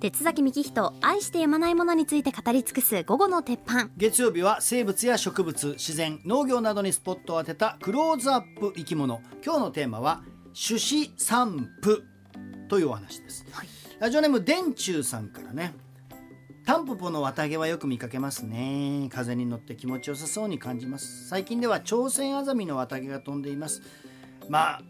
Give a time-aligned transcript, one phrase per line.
[0.00, 3.90] 鉄崎幹人愛してやまないものについて語り尽くす午後の鉄板。
[3.98, 9.20] 月曜日は生物や植物自然農業などにスポットを当てたクローズアップ生き物。
[9.44, 10.22] 今日のテーマは
[10.54, 12.02] 種子散布。
[12.70, 13.68] というお話です、はい。
[13.98, 15.74] ラジオネーム電柱さんからね。
[16.64, 19.10] タンポポの綿毛はよく見かけますね。
[19.12, 21.28] 風に乗って気持ちよさそうに感じます。
[21.28, 23.82] 最近では朝鮮アザミの綿毛が飛んでいます。
[24.48, 24.82] まあ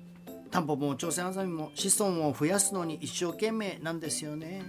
[0.52, 4.62] タンポポも朝鮮アザミも子孫を増やすのに一生懸命なんですよね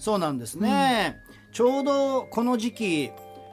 [0.00, 1.20] そうなんですね、
[1.52, 3.10] ちょうどこの時期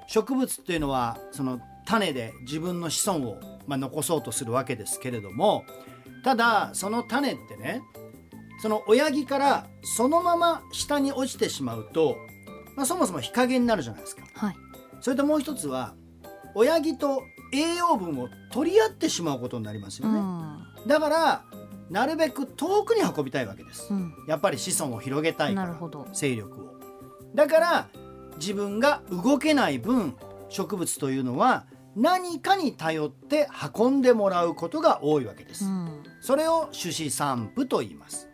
[0.08, 5.66] 植物っていうのはその種で自分の子孫を、まあ、残そうとするわけですけれども
[6.23, 7.82] ただその種ってね
[8.62, 12.16] その親木からそのまま下に落ちてしまうと、
[12.78, 14.23] まあ、そもそも日陰になるじゃないですか。
[14.34, 14.56] はい。
[15.02, 15.95] それともう一つは
[16.56, 17.22] 親木と
[17.54, 20.20] 栄養分を取り合ってしまうことになりますよね、
[20.88, 21.45] だから
[21.90, 26.08] なるべく遠くに運びたいわけです、うん、やっぱり子孫を広げたいからなるほど。
[26.14, 26.76] 勢力を。
[27.34, 27.89] だから
[28.38, 30.16] 自分が動けない分
[30.50, 36.03] 植物というのは何かに頼って運んでもらうことが多いわけです、うん。
[36.22, 38.30] それを種子散布と言います。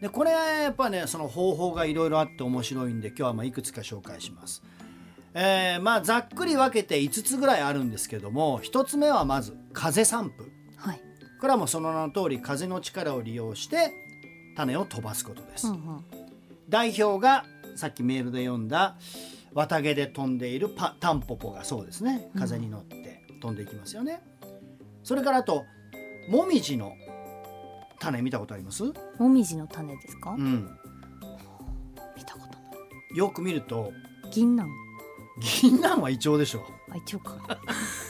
[0.00, 4.62] でこれやっぱねその方法がいろいろあって面白いんで今日はまあいくつか紹介します。
[5.34, 10.42] えーまあざっくり分けて5つぐらいあるんですけども1つ目はまず風散布。
[10.42, 10.59] はい
[11.40, 13.92] これはもうその名の通り風の力を利用して
[14.56, 16.04] 種を飛ばすことです、うんうん。
[16.68, 17.44] 代表が
[17.76, 18.96] さっきメールで読んだ
[19.54, 22.30] 綿毛で飛んでいるパタンポポがそうですね。
[22.38, 24.22] 風に乗って飛んでいきますよね、
[25.02, 25.64] それからあと
[26.28, 26.94] モミジの
[27.98, 28.84] 種見たことあります、
[29.18, 30.70] もみじの種ですか、うん、
[32.16, 32.52] 見たことな
[33.14, 33.16] い。
[33.16, 33.92] よく見ると
[34.30, 34.68] 銀杏。
[35.62, 36.64] 銀杏はイチョウでしょ。
[36.90, 37.38] あ一応か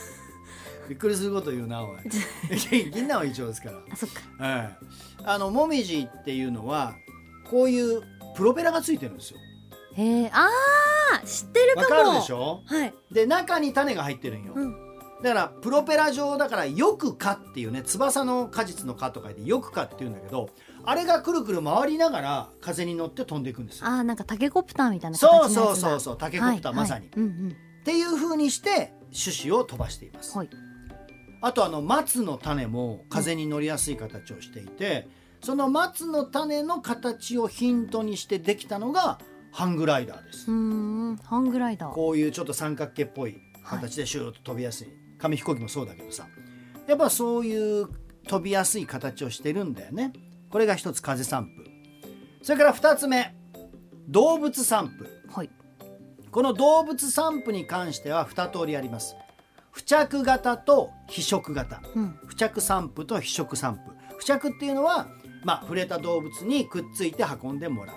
[0.90, 1.98] びっくりすること言うなおい。
[2.90, 3.78] 銀杏はイチョウですから。
[3.92, 4.20] あそっか。
[4.40, 4.86] ええ
[5.24, 6.94] あのモミジっていうのは
[7.48, 8.02] こういう
[8.34, 9.38] プロペラがついてるんですよ。
[9.94, 11.94] へえあー知ってるかも。
[11.94, 12.62] わかるでしょ？
[12.66, 14.74] はい、で中に種が入ってるんよ、うん、
[15.22, 20.50] だからプロペラ状だからよくかっていうね翼の果実の果と書いてよくかっていうんだけど
[20.84, 23.86] あれがくるくる回りながら風に乗って飛んでいくんですよ。
[23.86, 25.64] あーなんかタケコプターみたいなそう形のやつだ。
[25.64, 27.56] そうそうそうタケコプター、はいまさに、はい、うん。
[27.80, 30.50] っていう風にして種子を飛ばしています、うんはい
[31.40, 35.08] あとあの松の種も風に乗りやすい形をしていて、
[35.42, 39.18] その松の種の形をヒントにしてできたのが
[39.52, 40.56] ハングライダーです、うー
[41.12, 41.16] ん。
[41.16, 41.92] ハングライダー。
[41.92, 46.26] こういうちょっと三角形っぽい形でシューッと飛びやすい、紙飛行機もそうだけどさ。
[46.86, 47.88] やっぱそういう
[48.26, 50.12] 飛びやすい形をしてるんだよね。
[50.50, 52.44] これが一つ風散布。
[52.44, 53.34] それから二つ目
[54.08, 55.08] 動物散布。
[55.32, 55.50] はい。
[56.30, 59.16] この動物散布に関しては二通りあります
[59.72, 61.82] 付着型と非食型。
[61.94, 62.18] うん。
[62.22, 64.14] 付着散布と非食散布。
[64.14, 65.08] 付着っていうのは、
[65.44, 67.96] まあ、触れた動物にくっついて運んでもらう。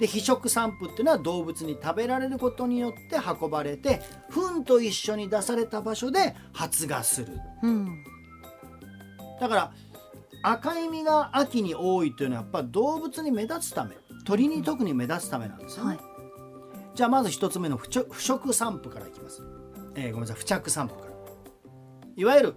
[0.00, 7.38] で非食散布っていうのは動物に食べられることによって運ばれて糞と一緒に出された場所で発芽する。
[7.62, 8.02] うん。
[9.38, 9.72] だから
[10.42, 13.94] 赤い実が秋に多いというのはやっぱ動物に目立つため。
[14.24, 15.98] 鳥に特に目立つためなんですよね、はい。
[16.94, 19.42] じゃあまず一つ目の不着不食散布からいきます、
[19.96, 20.36] えーごめんなさい。
[20.36, 21.09] 付着散布から
[22.20, 22.54] いわゆる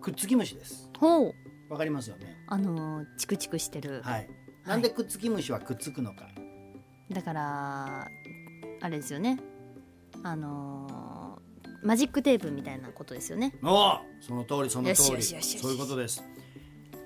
[0.00, 0.88] くっつき虫です。
[0.98, 1.34] ほう。
[1.68, 2.42] わかりますよね。
[2.46, 4.30] あのーチクチクしてる、はい。
[4.64, 6.28] なんでくっつき虫はくっつくのか、
[7.10, 8.08] だから
[8.80, 9.38] あれですよね。
[10.22, 13.54] あのーマジックテープみたいなことですよね。
[13.62, 15.16] おおその通りその通り。
[15.16, 15.58] よしよしよしよし。
[15.58, 16.24] そういうことです。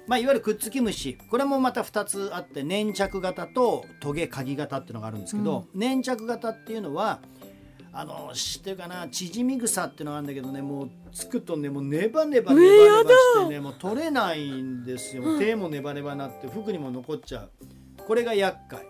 [0.07, 1.19] まあいわゆるくっつき虫。
[1.33, 7.19] これもまた2つあって粘着型とトゲ鍵型っていうのがあるんですけど、粘着型っていうのは
[7.93, 9.09] あの知ってるかな？
[9.09, 17.51] 縮み草っていうのがあるんだけどねもうつくとねもうネバネバネバネバしてねもう取れないんですよ、手もネバネバになって服にも残っちゃう。
[18.07, 18.87] これが厄介。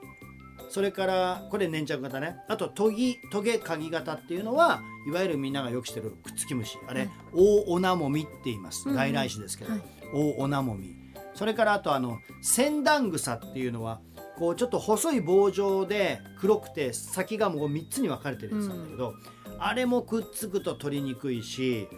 [0.71, 2.37] それからこれ粘着型ね。
[2.47, 6.77] あとトギトゲ鍵型っていうのはいわゆるみんながよくしてるくっつき虫。
[6.87, 8.87] あれ、大オナモミって言います。
[8.87, 8.95] うん。
[8.95, 9.83] 外来種ですけど、はい。
[10.13, 10.95] 大オナモミ
[11.35, 14.01] それからあとあのセダ草っていうのは
[14.39, 19.15] こうちょっと細い棒状で黒くて先がもう3つに分かれてるやつなんだけど、
[19.59, 21.89] あれもくっつくと取りにくいし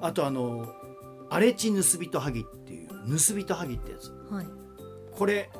[0.00, 0.74] あとあの
[1.30, 4.10] 荒れ地ヌスビトハギっていうヌスビトハギってやつ。
[4.30, 4.46] はい。
[5.12, 5.50] これ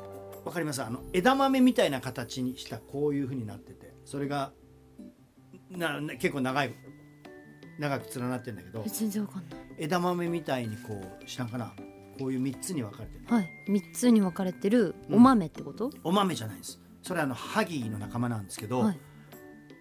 [0.43, 0.83] わかります？
[0.83, 3.93] あの枝豆みたいな形にしたこういう風になってて。
[4.03, 4.51] それが
[5.69, 6.73] なな結構長い
[7.77, 8.83] 長く連なってるんだけど。
[9.77, 11.73] 枝豆みたいにこう知らんかな？
[12.19, 13.25] こういう3つに分かれてる。
[13.27, 13.49] はい。
[13.67, 15.15] 三つに分かれてるうん。
[15.15, 16.79] お豆ってこと、お豆じゃないです。
[17.01, 18.99] それはあのハギの仲間なんですけど、はい。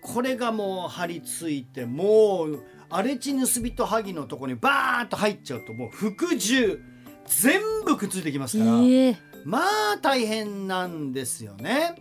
[0.00, 6.80] これがもう張り付いてもう荒れ地ヌスビとハギのとこにバーッと入っちゃうともう服従
[7.26, 9.18] 全部くっついてきますから、ええ。
[9.44, 11.94] まあ大変なんですよね。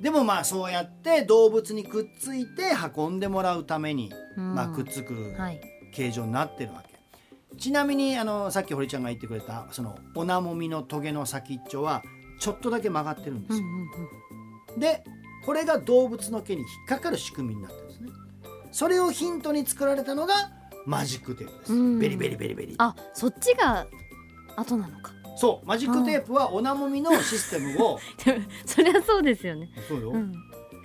[0.00, 4.54] でもまあそうやって動物にくっついて運んでもらうために、うん。
[4.54, 5.60] まあ、くっつくはい。
[5.94, 6.91] 形状になってるわけ。
[7.58, 12.02] ちなみにあのさっき堀ちゃんが言ってくれたそのオナモミのトゲの先っちょは
[12.38, 13.66] ちょっとだけ曲がってるんですよ。
[14.78, 15.04] で
[15.44, 18.10] これが動物の毛に引っかかる仕組みになってるんですね。
[18.70, 20.34] それをヒントに作られたのが
[20.86, 21.72] マジックテープです。
[21.72, 22.74] うんベリベリベリベリ。
[22.78, 23.86] あそっちが
[24.56, 27.98] 後なのかそうマジックテープはオナモミのシステムを
[28.66, 30.10] そりゃそうですよねそうよ。
[30.10, 30.32] うん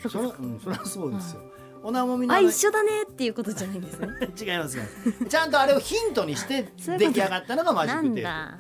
[0.09, 1.41] そうんそりゃそうですよ。
[1.88, 4.07] オナモミのああの一緒だねっていうことじゃないんですね
[4.39, 4.88] 違います違いま
[5.19, 5.25] す。
[5.30, 6.68] ちゃんとあれをヒントにして
[6.98, 8.22] 出来上がったのがマジックテープ。
[8.24, 8.60] なんだ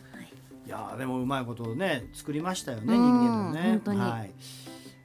[0.65, 3.61] いやーでもうまいことをね作りましたよねうん人間のね。
[3.71, 4.31] 本当にはい。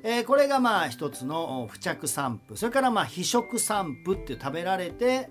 [0.04, 5.28] えーこれがまあ一つのお付着散布それからまあ被食散布っていう食べられて、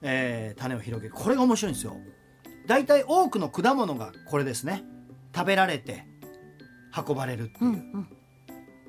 [0.00, 1.96] えー種を広げるこれが面白いんですよ。
[2.66, 4.84] 大体多くの果物がこれですね
[5.34, 6.06] 食べられて
[7.06, 7.68] 運ばれるっていうう。
[7.68, 8.08] んうん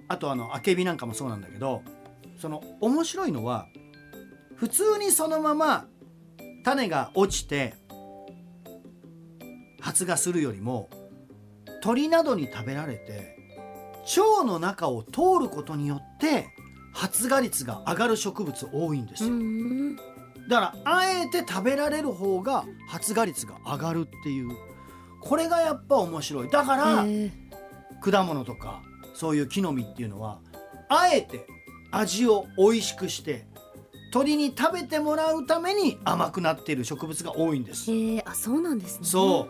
[0.08, 1.84] あとあのアケビなんかもそうなんだけど
[2.41, 3.67] その面白いのは
[4.55, 5.85] 普通にそのまま
[6.63, 7.75] 種が落ちて
[9.79, 10.89] 発芽するよりも
[11.83, 13.38] 鳥などに食べられて
[14.17, 16.47] 腸の中を通ることによって
[16.93, 19.95] 発芽率が上がる植物多いんですうよ、ん。
[19.95, 20.01] だ
[20.49, 24.49] からあえて食べられる方が発芽率が上がるっていう
[25.21, 26.49] これがやっぱ面白い。
[26.49, 27.05] だから、
[28.01, 28.81] 果物とか
[29.13, 30.39] そういう木の実っていうのは
[30.89, 31.45] あえて
[31.91, 33.45] 味を美味しくして
[34.11, 37.91] 鳥に食べてもらうために甘くなっている植物が多いんです。
[37.91, 39.47] へえあそうなんですねそ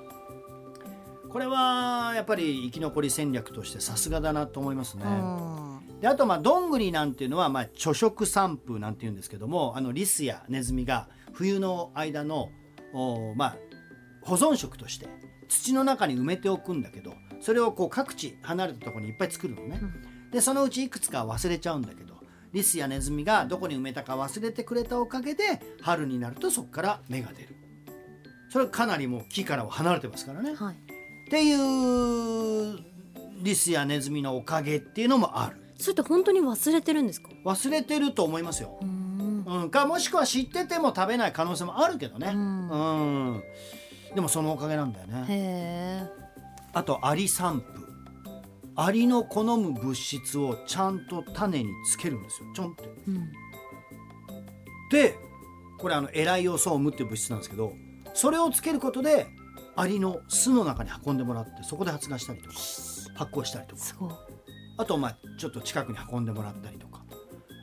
[1.25, 5.03] うこれはやっぱり生き残り戦略としてさすがだなと思いますね。
[5.05, 5.61] うん
[6.01, 12.49] であとまあどんぐりなんていうのはまあ貯食散布なんていうんですけどもあのリスやネズミが冬の間の
[12.91, 13.57] おまあ
[14.23, 15.07] 保存食として
[15.47, 19.79] 土の中に埋めておくんだけどそれをこう各地離れたところにいっぱい作るのね。
[20.31, 22.15] でそのうちいくつか忘れちゃうんだけど
[22.53, 27.55] リスやネズミがどこに埋めたか忘れてくれたおかげで春になるとそこから芽が出る。
[28.51, 30.53] それかなりもう木からは離れてますからね。
[30.55, 30.77] はいっ
[31.31, 32.79] ていう
[33.41, 35.55] リスやネズミのおかげっていうのもある。
[35.77, 37.29] それって本当に忘れてるんですか？
[37.45, 38.77] 忘れてると思いますよ。
[38.81, 42.31] うんうん、かもしくは知ってても食べない可能性もあるけどね。
[42.33, 43.43] ううんん。
[44.13, 46.09] でもそのおかげなんだよね。
[46.73, 47.90] あとアリ散布。
[48.83, 52.47] アリの好む物質をちゃんと種につけるんですよ。
[52.55, 52.83] ちょんって。
[53.07, 53.31] うん
[54.89, 55.15] で、
[55.77, 57.73] これあのエライオソームっていう物質なんですけど、
[58.13, 59.27] それをつけることで
[59.75, 62.55] アリの巣の中に運んでもらってそこで発芽したりとか
[63.15, 63.81] 発酵したりとか。
[64.77, 67.03] あとまあちょっと近くに運んでもらったりとか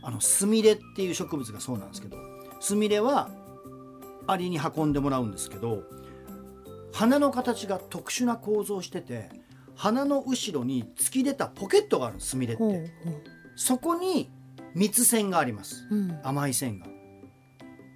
[0.02, 2.16] あのスミレっていう植物がそうなんですけど
[2.60, 3.28] スミレは
[4.28, 5.82] アリに運んでもらうんですけど
[6.92, 9.30] 花の形が特殊な構造をしてて
[9.78, 12.92] 花の後ろに突き出たポケットがあるのスミレって。
[13.54, 14.28] そこに
[14.74, 15.86] 蜜腺があります。
[15.88, 16.20] うん。
[16.24, 16.86] 甘い線が。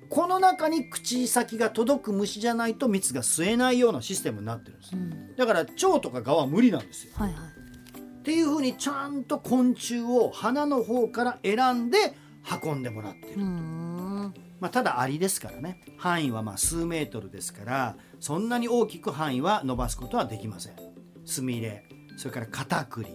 [0.08, 4.94] この中に口先が届く虫じゃないと蜜が吸えないようなシステムになってるんです。
[4.94, 5.34] うん。
[5.34, 7.14] だから腸とか蛾は無理なんですよ。
[7.16, 7.40] はいはい。
[7.40, 12.14] っていうふうにちゃんと昆虫を花の方から選んで
[12.62, 14.34] 運んでもらってる、うん。
[14.60, 15.80] まあ、ただアリですからね。
[15.98, 20.81] 範囲はまあ数メートルですからそんなに大きく範囲は伸ばすことはできません
[21.24, 21.84] スミレ
[22.16, 23.10] それからカタクリ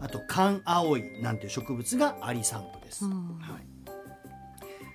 [0.00, 3.38] あとカンアオイなんていう植物がアリ散布です、うん。
[3.38, 3.66] はい。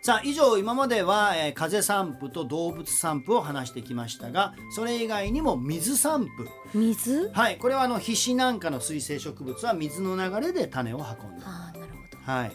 [0.02, 6.26] さあ以上今までは、えー風散布と動物散布を話してきましたがそれ以外にも水散
[6.74, 6.78] 布。
[6.78, 7.30] 水？
[7.34, 12.32] はい、これはあの皮脂なんかの水生植物は水の流れで種を運んで、ああなるほど。
[12.32, 12.52] はい、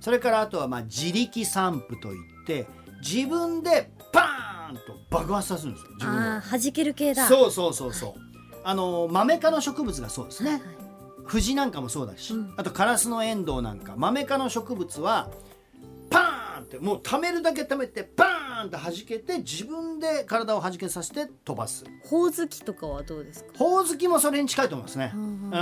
[0.00, 2.66] それからあとはまあ自力散布といって
[3.02, 7.24] 自分でパーンと爆発させるんですよ自分ああ弾ける系だ。
[7.24, 8.33] うそうそうそうそう
[8.64, 10.50] あのマメ科の植物がそうですね。
[10.52, 10.60] はい
[11.26, 12.54] 藤なんかもそうだし、うん。
[12.58, 13.94] あとカラスのエンドウなんか。
[13.96, 15.30] マメ科の植物は
[16.10, 21.84] パーンってもう溜めるだけ溜めてパーンって弾けて自分で体を弾けさせて飛ばす。
[22.02, 23.52] ほおずきとかはどうですか？
[23.56, 25.50] ほおずきもそれに近いと思いますね、うんうん。
[25.50, 25.56] う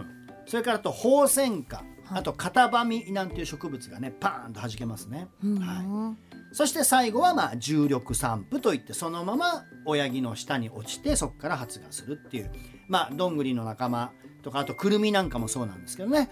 [0.00, 0.06] ん、
[0.46, 1.86] それからあとホウセンカ、はい。
[2.18, 5.58] あとカタバミなんていう植物がねパーンと弾けますね、うん。
[5.60, 12.50] はい、そして最後はまあ重力散布といってそのまま親木の下に落ちてそこから発芽するっていう。
[12.86, 14.12] まあどんぐりの仲間
[14.44, 16.30] とかあとクルミなんかもそうなんですけどね。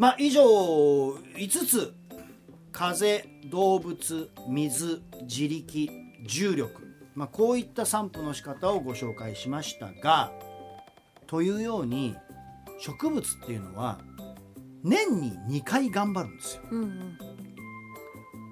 [0.00, 1.94] まあ以上5つ
[2.72, 5.88] 風動物水自力
[6.26, 6.82] 重力、
[7.14, 10.32] まあ、こういった散布の仕方をご紹介しましたが
[11.28, 12.16] というように
[12.80, 14.00] 植物っていうのは
[14.82, 16.62] 年に2回頑張るんですよ。
[16.72, 17.33] うんうん。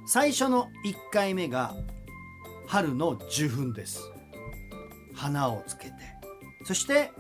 [0.07, 1.75] 最初の1回目が
[2.67, 4.11] 春の受粉です。
[5.15, 5.93] 花をつけて。
[6.65, 7.13] そして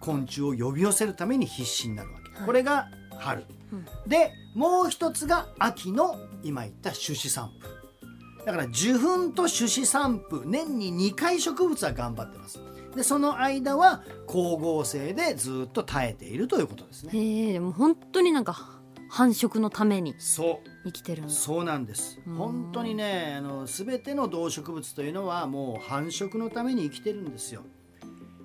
[0.00, 2.46] 昆虫を呼び寄せるために必死になるわけ、はい。
[2.46, 3.84] これが春、うん。
[4.06, 8.44] でもう一つが秋の今言った種子散布。
[8.44, 12.60] だから受粉と種子散布年に2回植物は頑張ってます。
[12.94, 17.12] でその間は光合成でずっと耐えているということですね。
[17.12, 18.80] へえでも本当になんか
[19.10, 20.14] 繁殖のために。
[20.18, 22.20] そう生きてるそうなんです。
[22.26, 22.34] うん。
[22.34, 27.62] 本当にねあの全ての動植物というのはもう繁殖のために生きてるんですよ。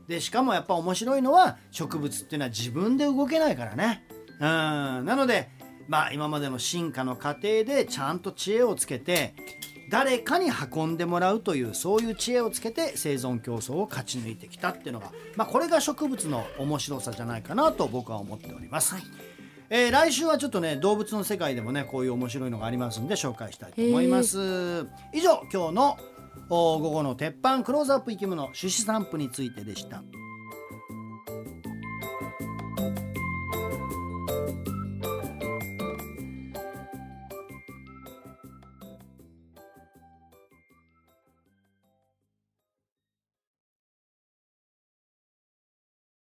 [0.07, 4.05] でしかもやっぱ面白いのは植物っていうのは自分で動けないからね。
[4.35, 4.39] うん。
[4.39, 5.49] なので
[5.87, 9.33] まあ今までの進化の過程でちゃんと知恵をつけて
[9.89, 18.95] 誰かに運んでもらうというそういう知恵をつけて生存競争を勝ち抜いてきたっていうのが、まあ、これが植物の面白さじゃないかなと僕は思っております。
[18.95, 19.32] はい
[19.75, 25.97] えー来週はちょっとね動物の世界でもねこういう面白いのがありますんで紹介したいと思います以上今日の
[26.49, 30.03] お午後の鉄板クローズアップ生き物種子散布についてでした。